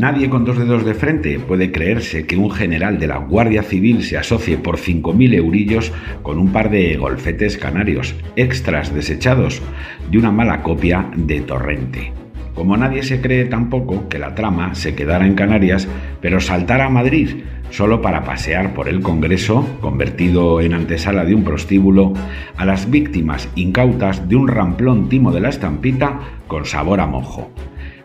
Nadie 0.00 0.30
con 0.30 0.46
dos 0.46 0.56
dedos 0.56 0.86
de 0.86 0.94
frente 0.94 1.38
puede 1.38 1.72
creerse 1.72 2.24
que 2.24 2.38
un 2.38 2.50
general 2.50 2.98
de 2.98 3.06
la 3.06 3.18
Guardia 3.18 3.62
Civil 3.62 4.02
se 4.02 4.16
asocie 4.16 4.56
por 4.56 4.78
5.000 4.78 5.34
eurillos 5.34 5.92
con 6.22 6.38
un 6.38 6.52
par 6.52 6.70
de 6.70 6.96
golfetes 6.96 7.58
canarios, 7.58 8.14
extras 8.34 8.94
desechados 8.94 9.60
de 10.10 10.16
una 10.16 10.30
mala 10.30 10.62
copia 10.62 11.10
de 11.14 11.42
Torrente. 11.42 12.14
Como 12.54 12.78
nadie 12.78 13.02
se 13.02 13.20
cree 13.20 13.44
tampoco 13.44 14.08
que 14.08 14.18
la 14.18 14.34
trama 14.34 14.74
se 14.74 14.94
quedara 14.94 15.26
en 15.26 15.34
Canarias, 15.34 15.86
pero 16.22 16.40
saltara 16.40 16.86
a 16.86 16.90
Madrid 16.90 17.42
solo 17.68 18.00
para 18.00 18.24
pasear 18.24 18.72
por 18.72 18.88
el 18.88 19.02
Congreso, 19.02 19.68
convertido 19.82 20.62
en 20.62 20.72
antesala 20.72 21.26
de 21.26 21.34
un 21.34 21.44
prostíbulo, 21.44 22.14
a 22.56 22.64
las 22.64 22.90
víctimas 22.90 23.50
incautas 23.54 24.26
de 24.30 24.36
un 24.36 24.48
ramplón 24.48 25.10
timo 25.10 25.30
de 25.30 25.40
la 25.40 25.50
estampita 25.50 26.20
con 26.46 26.64
sabor 26.64 27.00
a 27.00 27.06
mojo. 27.06 27.50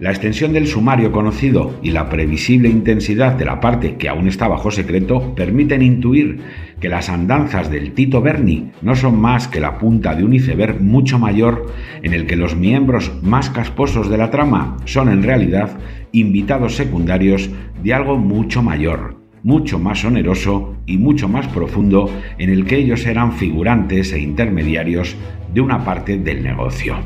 La 0.00 0.10
extensión 0.10 0.52
del 0.52 0.66
sumario 0.66 1.12
conocido 1.12 1.78
y 1.80 1.90
la 1.92 2.08
previsible 2.08 2.68
intensidad 2.68 3.34
de 3.34 3.44
la 3.44 3.60
parte 3.60 3.96
que 3.96 4.08
aún 4.08 4.26
está 4.26 4.48
bajo 4.48 4.72
secreto 4.72 5.34
permiten 5.36 5.82
intuir 5.82 6.40
que 6.80 6.88
las 6.88 7.08
andanzas 7.08 7.70
del 7.70 7.92
Tito 7.92 8.20
Berni 8.20 8.72
no 8.82 8.96
son 8.96 9.20
más 9.20 9.46
que 9.46 9.60
la 9.60 9.78
punta 9.78 10.16
de 10.16 10.24
un 10.24 10.34
iceberg 10.34 10.80
mucho 10.80 11.18
mayor 11.18 11.72
en 12.02 12.12
el 12.12 12.26
que 12.26 12.34
los 12.34 12.56
miembros 12.56 13.12
más 13.22 13.50
casposos 13.50 14.10
de 14.10 14.18
la 14.18 14.30
trama 14.30 14.78
son 14.84 15.08
en 15.08 15.22
realidad 15.22 15.78
invitados 16.10 16.74
secundarios 16.74 17.50
de 17.82 17.94
algo 17.94 18.16
mucho 18.16 18.62
mayor, 18.62 19.16
mucho 19.44 19.78
más 19.78 20.04
oneroso 20.04 20.76
y 20.86 20.98
mucho 20.98 21.28
más 21.28 21.46
profundo 21.48 22.10
en 22.38 22.50
el 22.50 22.64
que 22.64 22.78
ellos 22.78 23.06
eran 23.06 23.32
figurantes 23.32 24.12
e 24.12 24.18
intermediarios 24.18 25.14
de 25.52 25.60
una 25.60 25.84
parte 25.84 26.18
del 26.18 26.42
negocio. 26.42 26.96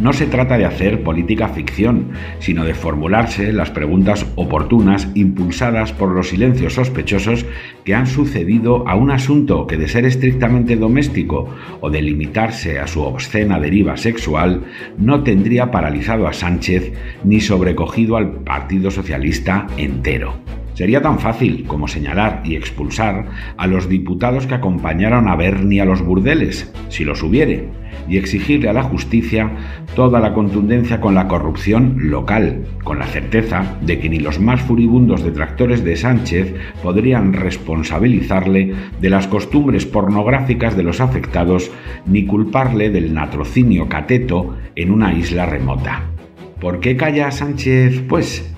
No 0.00 0.14
se 0.14 0.26
trata 0.26 0.56
de 0.56 0.64
hacer 0.64 1.02
política 1.02 1.48
ficción, 1.48 2.12
sino 2.38 2.64
de 2.64 2.72
formularse 2.72 3.52
las 3.52 3.70
preguntas 3.70 4.26
oportunas 4.34 5.08
impulsadas 5.14 5.92
por 5.92 6.10
los 6.12 6.30
silencios 6.30 6.72
sospechosos 6.72 7.44
que 7.84 7.94
han 7.94 8.06
sucedido 8.06 8.88
a 8.88 8.94
un 8.94 9.10
asunto 9.10 9.66
que 9.66 9.76
de 9.76 9.88
ser 9.88 10.06
estrictamente 10.06 10.76
doméstico 10.76 11.54
o 11.82 11.90
de 11.90 12.00
limitarse 12.00 12.78
a 12.78 12.86
su 12.86 13.02
obscena 13.02 13.60
deriva 13.60 13.98
sexual, 13.98 14.64
no 14.96 15.22
tendría 15.22 15.70
paralizado 15.70 16.26
a 16.26 16.32
Sánchez 16.32 16.94
ni 17.22 17.42
sobrecogido 17.42 18.16
al 18.16 18.30
Partido 18.42 18.90
Socialista 18.90 19.66
entero. 19.76 20.34
Sería 20.80 21.02
tan 21.02 21.18
fácil 21.18 21.64
como 21.66 21.88
señalar 21.88 22.40
y 22.42 22.56
expulsar 22.56 23.26
a 23.58 23.66
los 23.66 23.86
diputados 23.86 24.46
que 24.46 24.54
acompañaron 24.54 25.28
a 25.28 25.36
Bernie 25.36 25.82
a 25.82 25.84
los 25.84 26.00
burdeles, 26.00 26.72
si 26.88 27.04
los 27.04 27.22
hubiere, 27.22 27.68
y 28.08 28.16
exigirle 28.16 28.70
a 28.70 28.72
la 28.72 28.82
justicia 28.82 29.50
toda 29.94 30.20
la 30.20 30.32
contundencia 30.32 30.98
con 30.98 31.14
la 31.14 31.28
corrupción 31.28 32.08
local, 32.08 32.64
con 32.82 32.98
la 32.98 33.04
certeza 33.04 33.76
de 33.82 33.98
que 33.98 34.08
ni 34.08 34.20
los 34.20 34.40
más 34.40 34.62
furibundos 34.62 35.22
detractores 35.22 35.84
de 35.84 35.96
Sánchez 35.96 36.54
podrían 36.82 37.34
responsabilizarle 37.34 38.72
de 39.02 39.10
las 39.10 39.26
costumbres 39.26 39.84
pornográficas 39.84 40.78
de 40.78 40.82
los 40.82 41.02
afectados 41.02 41.70
ni 42.06 42.24
culparle 42.24 42.88
del 42.88 43.12
natrocinio 43.12 43.86
cateto 43.90 44.56
en 44.76 44.92
una 44.92 45.12
isla 45.12 45.44
remota. 45.44 46.04
¿Por 46.58 46.80
qué 46.80 46.96
calla 46.96 47.30
Sánchez, 47.30 48.02
pues? 48.08 48.49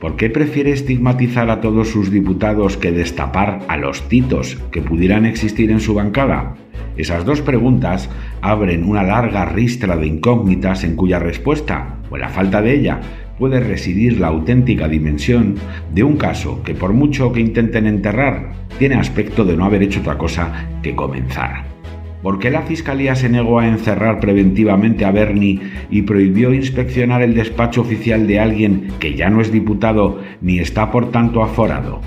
¿Por 0.00 0.16
qué 0.16 0.28
prefiere 0.28 0.72
estigmatizar 0.72 1.50
a 1.50 1.60
todos 1.60 1.88
sus 1.88 2.10
diputados 2.10 2.76
que 2.76 2.92
destapar 2.92 3.60
a 3.68 3.76
los 3.76 4.08
titos 4.08 4.58
que 4.70 4.82
pudieran 4.82 5.24
existir 5.24 5.70
en 5.70 5.80
su 5.80 5.94
bancada? 5.94 6.54
Esas 6.96 7.24
dos 7.24 7.40
preguntas 7.40 8.10
abren 8.40 8.84
una 8.84 9.02
larga 9.02 9.46
ristra 9.46 9.96
de 9.96 10.06
incógnitas 10.06 10.84
en 10.84 10.96
cuya 10.96 11.18
respuesta, 11.18 11.98
o 12.10 12.16
la 12.16 12.28
falta 12.28 12.62
de 12.62 12.74
ella, 12.74 13.00
puede 13.38 13.60
residir 13.60 14.18
la 14.18 14.28
auténtica 14.28 14.88
dimensión 14.88 15.56
de 15.94 16.04
un 16.04 16.16
caso 16.16 16.62
que 16.62 16.74
por 16.74 16.92
mucho 16.92 17.32
que 17.32 17.40
intenten 17.40 17.86
enterrar, 17.86 18.52
tiene 18.78 18.96
aspecto 18.96 19.44
de 19.44 19.56
no 19.56 19.64
haber 19.64 19.82
hecho 19.82 20.00
otra 20.00 20.18
cosa 20.18 20.68
que 20.82 20.94
comenzar. 20.94 21.75
¿Por 22.22 22.38
qué 22.38 22.50
la 22.50 22.62
Fiscalía 22.62 23.14
se 23.14 23.28
negó 23.28 23.60
a 23.60 23.68
encerrar 23.68 24.20
preventivamente 24.20 25.04
a 25.04 25.12
Bernie 25.12 25.60
y 25.90 26.02
prohibió 26.02 26.52
inspeccionar 26.52 27.22
el 27.22 27.34
despacho 27.34 27.82
oficial 27.82 28.26
de 28.26 28.40
alguien 28.40 28.88
que 28.98 29.14
ya 29.14 29.30
no 29.30 29.40
es 29.40 29.52
diputado 29.52 30.20
ni 30.40 30.58
está 30.58 30.90
por 30.90 31.10
tanto 31.10 31.42
aforado? 31.42 32.00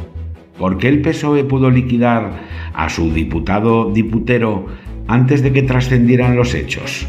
¿Por 0.57 0.77
qué 0.77 0.89
el 0.89 1.01
PSOE 1.01 1.45
pudo 1.45 1.69
liquidar 1.69 2.31
a 2.73 2.89
su 2.89 3.13
diputado 3.13 3.91
diputero 3.91 4.65
antes 5.07 5.41
de 5.41 5.53
que 5.53 5.63
trascendieran 5.63 6.35
los 6.35 6.53
hechos? 6.53 7.07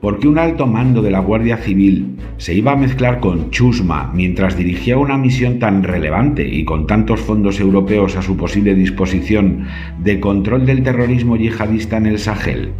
¿Por 0.00 0.18
qué 0.18 0.26
un 0.26 0.38
alto 0.38 0.66
mando 0.66 1.00
de 1.00 1.12
la 1.12 1.20
Guardia 1.20 1.58
Civil 1.58 2.11
se 2.36 2.54
iba 2.54 2.72
a 2.72 2.76
mezclar 2.76 3.20
con 3.20 3.50
Chusma 3.50 4.10
mientras 4.14 4.56
dirigía 4.56 4.98
una 4.98 5.16
misión 5.16 5.58
tan 5.58 5.82
relevante 5.82 6.46
y 6.46 6.64
con 6.64 6.86
tantos 6.86 7.20
fondos 7.20 7.60
europeos 7.60 8.16
a 8.16 8.22
su 8.22 8.36
posible 8.36 8.74
disposición 8.74 9.66
de 9.98 10.20
control 10.20 10.66
del 10.66 10.82
terrorismo 10.82 11.36
yihadista 11.36 11.96
en 11.96 12.06
el 12.06 12.18
Sahel? 12.18 12.72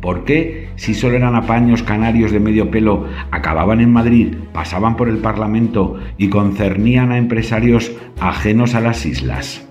¿Por 0.00 0.24
qué, 0.24 0.68
si 0.76 0.94
solo 0.94 1.16
eran 1.16 1.34
apaños 1.34 1.82
canarios 1.82 2.32
de 2.32 2.40
medio 2.40 2.70
pelo, 2.70 3.06
acababan 3.30 3.80
en 3.80 3.92
Madrid, 3.92 4.34
pasaban 4.52 4.96
por 4.96 5.08
el 5.08 5.18
Parlamento 5.18 5.98
y 6.16 6.28
concernían 6.28 7.12
a 7.12 7.18
empresarios 7.18 7.92
ajenos 8.18 8.74
a 8.74 8.80
las 8.80 9.04
islas? 9.04 9.69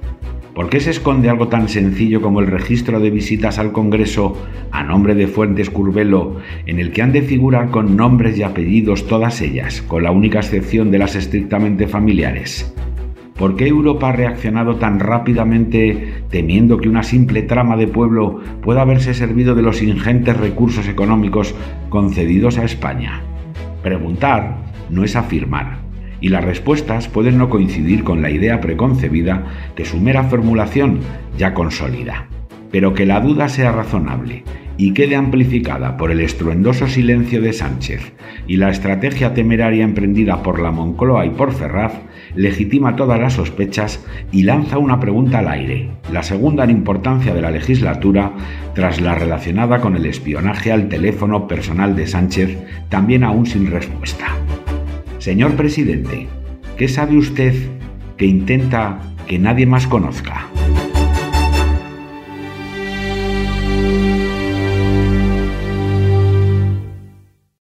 ¿Por 0.60 0.70
qué 0.70 0.82
se 0.82 0.90
esconde 0.90 1.30
algo 1.30 1.48
tan 1.48 1.70
sencillo 1.70 2.22
como 2.22 2.42
el 2.42 2.48
registro 2.48 3.00
de 3.00 3.10
visitas 3.10 3.60
al 3.60 3.72
Congreso 3.72 4.36
a 4.72 4.84
nombre 4.84 5.16
de 5.16 5.28
Fuentes 5.28 5.70
Curvelo, 5.70 6.36
en 6.66 6.80
el 6.80 6.92
que 6.92 7.02
han 7.02 7.14
de 7.14 7.22
figurar 7.22 7.70
con 7.70 7.96
nombres 7.96 8.38
y 8.38 8.44
apellidos 8.44 9.08
todas 9.08 9.40
ellas, 9.40 9.82
con 9.82 10.04
la 10.04 10.12
única 10.12 10.40
excepción 10.40 10.92
de 10.92 10.98
las 10.98 11.16
estrictamente 11.16 11.88
familiares? 11.88 12.76
¿Por 13.38 13.56
qué 13.56 13.68
Europa 13.68 14.10
ha 14.10 14.12
reaccionado 14.12 14.76
tan 14.76 15.00
rápidamente 15.00 16.24
temiendo 16.30 16.78
que 16.78 16.90
una 16.90 17.04
simple 17.04 17.44
trama 17.44 17.78
de 17.78 17.88
pueblo 17.88 18.42
pueda 18.62 18.82
haberse 18.82 19.14
servido 19.14 19.56
de 19.56 19.62
los 19.62 19.82
ingentes 19.82 20.36
recursos 20.36 20.90
económicos 20.90 21.56
concedidos 21.88 22.58
a 22.58 22.66
España? 22.66 23.22
Preguntar 23.82 24.58
no 24.90 25.06
es 25.06 25.16
afirmar 25.16 25.89
y 26.22 26.30
las 26.30 26.44
respuestas 26.44 27.08
pueden 27.08 27.38
no 27.38 27.50
coincidir 27.50 28.04
con 28.04 28.22
la 28.22 28.30
idea 28.30 28.62
preconcebida 28.62 29.46
que 29.76 29.86
su 29.86 30.00
mera 30.00 30.24
formulación 30.24 31.00
ya 31.38 31.54
consolida. 31.54 32.28
Pero 32.72 32.94
que 32.94 33.06
la 33.06 33.20
duda 33.20 33.50
sea 33.50 33.72
razonable 33.72 34.44
y 34.80 34.94
quede 34.94 35.18
amplificada 35.18 35.98
por 35.98 36.10
el 36.10 36.22
estruendoso 36.22 36.88
silencio 36.88 37.42
de 37.42 37.52
Sánchez 37.52 38.14
y 38.48 38.56
la 38.56 38.70
estrategia 38.70 39.34
temeraria 39.34 39.84
emprendida 39.84 40.42
por 40.42 40.60
la 40.60 40.72
Moncloa 40.72 41.26
y 41.26 41.32
por 41.32 41.52
Ferraz, 41.52 41.94
legitima 42.34 42.96
todas 42.96 43.20
las 43.20 43.34
sospechas 43.34 44.06
y 44.32 44.44
lanza 44.44 44.78
una 44.78 45.00
pregunta 45.02 45.40
al 45.40 45.50
aire, 45.50 45.90
la 46.14 46.24
segunda 46.24 46.64
en 46.64 46.70
importancia 46.70 47.34
de 47.34 47.42
la 47.42 47.52
legislatura 47.52 48.32
tras 48.74 49.02
la 49.02 49.16
relacionada 49.16 49.82
con 49.82 49.98
el 49.98 50.06
espionaje 50.06 50.72
al 50.72 50.88
teléfono 50.88 51.46
personal 51.46 51.96
de 51.98 52.08
Sánchez, 52.08 52.58
también 52.88 53.26
aún 53.26 53.46
sin 53.48 53.70
respuesta. 53.70 54.28
Señor 55.20 55.58
presidente, 55.58 56.28
¿qué 56.78 56.88
sabe 56.88 57.18
usted 57.18 57.54
que 58.16 58.26
intenta 58.26 59.00
que 59.28 59.38
nadie 59.38 59.66
más 59.66 59.86
conozca? 59.86 60.48